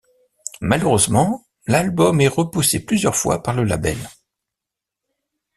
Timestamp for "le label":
3.53-3.99